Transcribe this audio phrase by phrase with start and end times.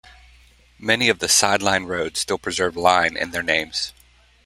[0.79, 3.93] Many of the "sideline" roads still preserve "Line" in their names.